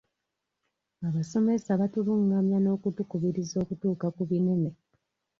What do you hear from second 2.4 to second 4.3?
n'okutukubiriza okutuuka ku